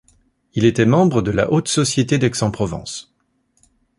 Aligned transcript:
Il 0.55 0.65
était 0.65 0.87
membre 0.87 1.21
de 1.21 1.29
la 1.29 1.53
haute 1.53 1.67
société 1.67 2.17
d'Aix-en-Provence. 2.17 3.13